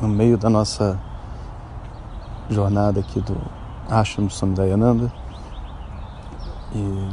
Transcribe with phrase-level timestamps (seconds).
[0.00, 0.98] no meio da nossa
[2.48, 3.36] jornada aqui do
[3.88, 5.12] Ashram Sandayananda
[6.72, 7.08] e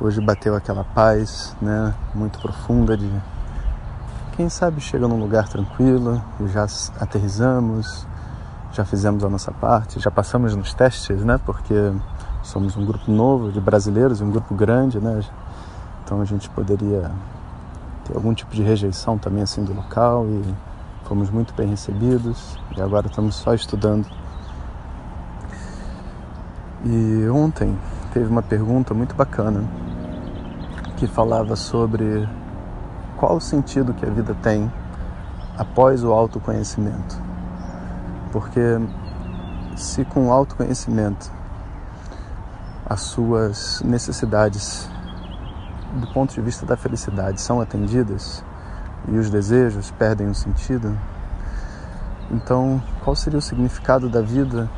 [0.00, 3.10] hoje bateu aquela paz né, muito profunda de
[4.36, 6.66] quem sabe chega num lugar tranquilo e já
[7.00, 8.06] aterrizamos
[8.72, 11.40] já fizemos a nossa parte, já passamos nos testes, né?
[11.44, 11.74] Porque
[12.42, 15.20] somos um grupo novo de brasileiros, um grupo grande, né?
[16.04, 17.10] Então a gente poderia
[18.04, 20.54] ter algum tipo de rejeição também assim do local e
[21.08, 24.06] fomos muito bem recebidos e agora estamos só estudando.
[26.84, 27.76] E ontem
[28.12, 29.64] teve uma pergunta muito bacana
[30.98, 32.28] que falava sobre
[33.16, 34.70] qual o sentido que a vida tem
[35.56, 37.16] após o autoconhecimento.
[38.30, 38.60] Porque
[39.76, 41.32] se com autoconhecimento
[42.84, 44.88] as suas necessidades
[45.94, 48.44] do ponto de vista da felicidade são atendidas
[49.10, 50.96] e os desejos perdem o sentido,
[52.30, 54.68] então qual seria o significado da vida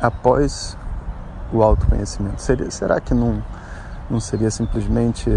[0.00, 0.76] após
[1.52, 2.40] o autoconhecimento?
[2.40, 3.42] Seria, será que não,
[4.10, 5.30] não seria simplesmente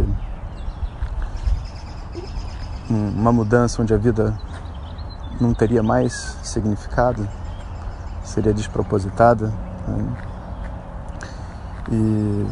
[2.90, 4.38] uma mudança onde a vida
[5.40, 7.28] não teria mais significado,
[8.24, 9.52] seria despropositada.
[9.88, 10.18] Né?
[11.92, 12.48] E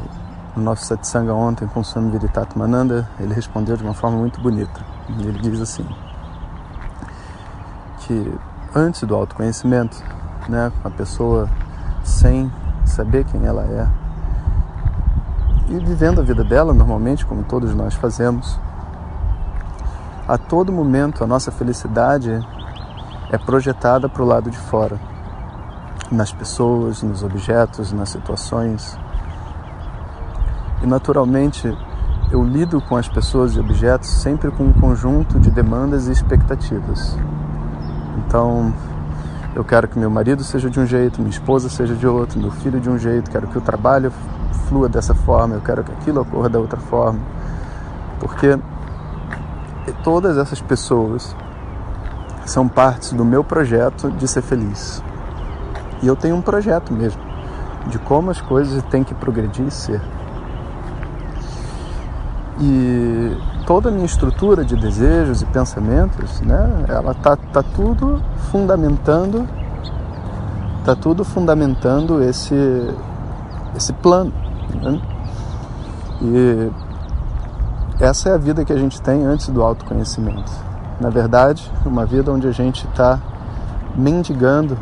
[0.55, 2.11] no nosso satsanga ontem com o Swami
[2.55, 4.98] Mananda, ele respondeu de uma forma muito bonita.
[5.17, 5.85] Ele diz assim,
[8.01, 8.33] que
[8.75, 9.97] antes do autoconhecimento,
[10.47, 11.49] né, a pessoa
[12.03, 12.51] sem
[12.85, 13.87] saber quem ela é
[15.69, 18.59] e vivendo a vida dela normalmente, como todos nós fazemos,
[20.27, 22.43] a todo momento a nossa felicidade
[23.31, 24.99] é projetada para o lado de fora,
[26.11, 28.97] nas pessoas, nos objetos, nas situações.
[30.81, 31.67] E naturalmente
[32.31, 37.17] eu lido com as pessoas e objetos sempre com um conjunto de demandas e expectativas.
[38.17, 38.73] Então,
[39.55, 42.51] eu quero que meu marido seja de um jeito, minha esposa seja de outro, meu
[42.51, 44.11] filho de um jeito, quero que o trabalho
[44.67, 47.19] flua dessa forma, eu quero que aquilo ocorra da outra forma.
[48.19, 48.59] Porque
[50.03, 51.35] todas essas pessoas
[52.45, 55.03] são partes do meu projeto de ser feliz.
[56.01, 57.21] E eu tenho um projeto mesmo
[57.87, 60.01] de como as coisas têm que progredir e ser.
[62.59, 68.21] E toda a minha estrutura de desejos e pensamentos, né, ela tá, tá tudo
[68.51, 69.47] fundamentando,
[70.83, 72.55] tá tudo fundamentando esse
[73.75, 74.33] esse plano.
[74.81, 75.01] Né?
[76.21, 76.71] E
[78.03, 82.31] essa é a vida que a gente tem antes do autoconhecimento na verdade, uma vida
[82.31, 83.19] onde a gente está
[83.95, 84.77] mendigando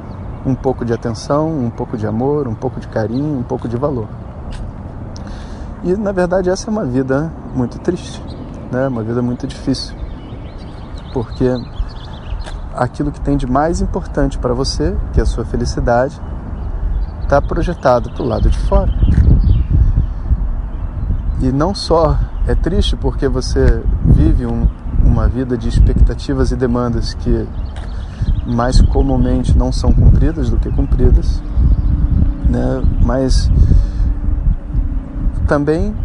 [0.45, 3.77] um pouco de atenção, um pouco de amor, um pouco de carinho, um pouco de
[3.77, 4.07] valor.
[5.87, 8.21] E na verdade essa é uma vida muito triste,
[8.69, 8.89] né?
[8.89, 9.95] Uma vida muito difícil,
[11.13, 11.45] porque
[12.75, 16.19] aquilo que tem de mais importante para você, que é a sua felicidade,
[17.23, 18.91] está projetado para o lado de fora.
[21.39, 24.67] E não só é triste porque você vive um,
[25.01, 27.47] uma vida de expectativas e demandas que
[28.45, 31.41] mais comumente não são cumpridas do que cumpridas,
[32.49, 32.83] né?
[33.05, 33.49] Mas
[35.47, 35.95] também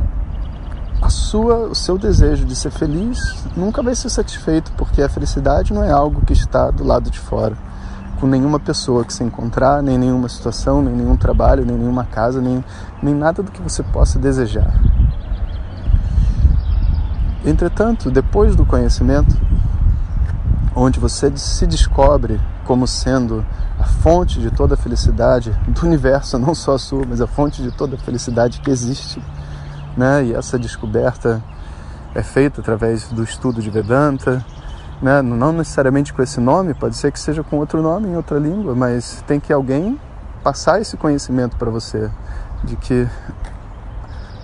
[1.03, 5.75] a sua, o seu desejo de ser feliz nunca vai ser satisfeito, porque a felicidade
[5.75, 7.57] não é algo que está do lado de fora,
[8.21, 12.41] com nenhuma pessoa que se encontrar, nem nenhuma situação, nem nenhum trabalho, nem nenhuma casa,
[12.41, 12.65] nem,
[13.03, 14.73] nem nada do que você possa desejar.
[17.45, 19.37] Entretanto, depois do conhecimento,
[20.77, 23.45] onde você se descobre como sendo
[23.79, 27.63] a fonte de toda a felicidade do universo, não só a sua, mas a fonte
[27.63, 29.23] de toda a felicidade que existe,
[29.97, 30.25] né?
[30.25, 31.43] E essa descoberta
[32.15, 34.45] é feita através do estudo de Vedanta,
[35.01, 35.23] né?
[35.23, 38.75] Não necessariamente com esse nome, pode ser que seja com outro nome em outra língua,
[38.75, 39.99] mas tem que alguém
[40.43, 42.11] passar esse conhecimento para você
[42.65, 43.09] de que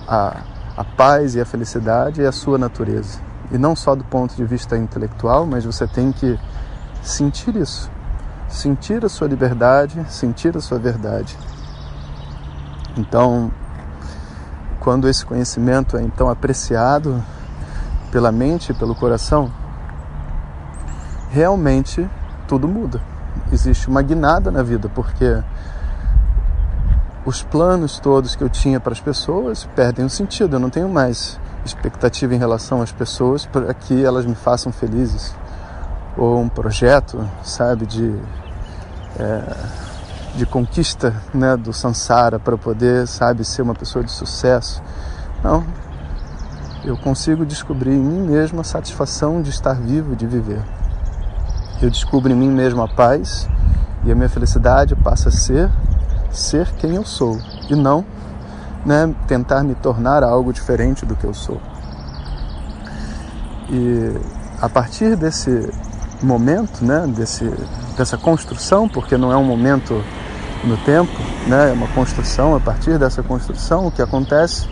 [0.06, 0.42] a
[0.78, 3.18] a paz e a felicidade é a sua natureza.
[3.50, 6.38] E não só do ponto de vista intelectual, mas você tem que
[7.02, 7.90] sentir isso.
[8.48, 11.36] Sentir a sua liberdade, sentir a sua verdade.
[12.96, 13.50] Então,
[14.80, 17.22] quando esse conhecimento é então apreciado
[18.10, 19.50] pela mente e pelo coração,
[21.30, 22.08] realmente
[22.46, 23.00] tudo muda.
[23.52, 25.42] Existe uma guinada na vida, porque
[27.24, 30.56] os planos todos que eu tinha para as pessoas perdem o sentido.
[30.56, 35.34] Eu não tenho mais expectativa em relação às pessoas para que elas me façam felizes.
[36.18, 38.14] Ou um projeto, sabe, de,
[39.18, 39.56] é,
[40.34, 44.82] de conquista né, do Sansara para poder, sabe, ser uma pessoa de sucesso.
[45.42, 45.64] Não.
[46.84, 50.62] Eu consigo descobrir em mim mesmo a satisfação de estar vivo, de viver.
[51.80, 53.48] Eu descubro em mim mesmo a paz
[54.04, 55.70] e a minha felicidade passa a ser
[56.30, 57.38] ser quem eu sou
[57.68, 58.04] e não
[58.84, 61.60] né, tentar me tornar algo diferente do que eu sou.
[63.70, 64.14] E
[64.60, 65.70] a partir desse
[66.22, 67.50] momento, né, desse,
[67.96, 70.02] dessa construção, porque não é um momento
[70.64, 71.12] no tempo,
[71.46, 74.68] né, é uma construção, a partir dessa construção, o que acontece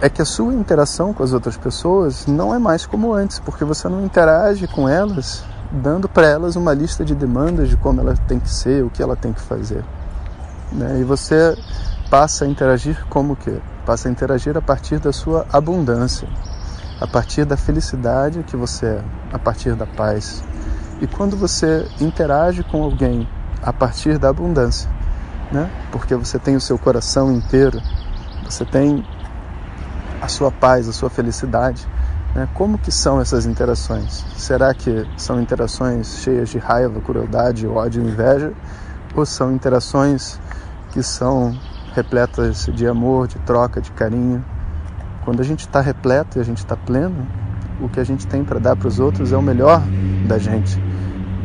[0.00, 3.64] é que a sua interação com as outras pessoas não é mais como antes, porque
[3.64, 8.14] você não interage com elas dando para elas uma lista de demandas de como ela
[8.28, 9.84] tem que ser, o que ela tem que fazer.
[10.72, 11.00] Né?
[11.00, 11.56] E você
[12.10, 13.60] passa a interagir como que?
[13.84, 16.28] Passa a interagir a partir da sua abundância,
[17.00, 20.42] a partir da felicidade que você é, a partir da paz.
[21.00, 23.28] E quando você interage com alguém
[23.62, 24.88] a partir da abundância,
[25.50, 25.70] né?
[25.90, 27.80] Porque você tem o seu coração inteiro,
[28.44, 29.04] você tem
[30.20, 31.86] a sua paz, a sua felicidade.
[32.34, 32.48] Né?
[32.54, 34.24] Como que são essas interações?
[34.36, 38.52] Será que são interações cheias de raiva, crueldade, ódio e inveja?
[39.14, 40.40] Ou são interações
[40.90, 41.56] que são
[41.94, 44.44] repletas de amor, de troca, de carinho.
[45.24, 47.26] Quando a gente está repleto e a gente está pleno,
[47.80, 49.82] o que a gente tem para dar para os outros é o melhor
[50.26, 50.78] da gente,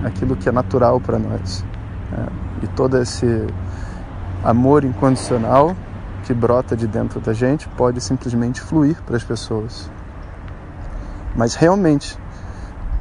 [0.04, 1.64] aquilo que é natural para nós.
[2.12, 2.28] Né?
[2.64, 3.48] E todo esse
[4.44, 5.76] amor incondicional
[6.24, 9.90] que brota de dentro da gente pode simplesmente fluir para as pessoas.
[11.36, 12.18] Mas realmente,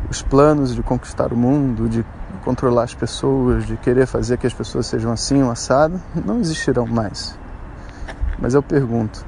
[0.09, 2.05] os planos de conquistar o mundo, de
[2.45, 6.87] controlar as pessoas, de querer fazer que as pessoas sejam assim ou assado, não existirão
[6.87, 7.37] mais.
[8.39, 9.27] Mas eu pergunto,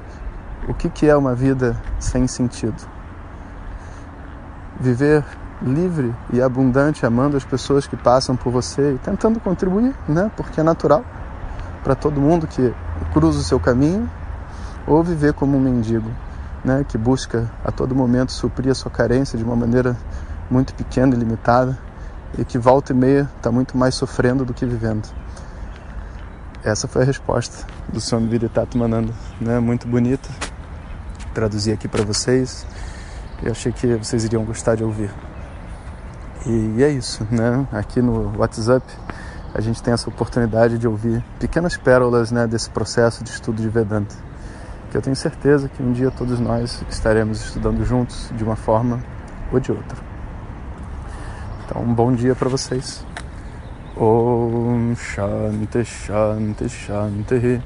[0.71, 2.81] o que, que é uma vida sem sentido?
[4.79, 5.23] Viver
[5.61, 10.31] livre e abundante, amando as pessoas que passam por você e tentando contribuir, né?
[10.35, 11.03] Porque é natural
[11.83, 12.73] para todo mundo que
[13.11, 14.09] cruza o seu caminho,
[14.87, 16.09] ou viver como um mendigo,
[16.63, 16.85] né?
[16.87, 19.97] Que busca a todo momento suprir a sua carência de uma maneira
[20.49, 21.77] muito pequena e limitada
[22.37, 25.07] e que volta e meia está muito mais sofrendo do que vivendo.
[26.63, 29.59] Essa foi a resposta do Swami Viditato Mananda, né?
[29.59, 30.29] Muito bonita.
[31.33, 32.65] Traduzi aqui para vocês.
[33.41, 35.09] Eu achei que vocês iriam gostar de ouvir.
[36.45, 37.67] E é isso, né?
[37.71, 38.85] Aqui no WhatsApp
[39.53, 43.67] a gente tem essa oportunidade de ouvir pequenas pérolas, né, desse processo de estudo de
[43.67, 44.15] Vedanta.
[44.89, 49.01] Que eu tenho certeza que um dia todos nós estaremos estudando juntos de uma forma
[49.51, 49.97] ou de outra.
[51.65, 53.05] Então, um bom dia para vocês.
[53.95, 57.61] Om Shanti Shanti Shanti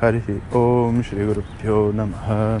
[0.00, 2.60] Harihi Om Shri Guru Pyo Namaha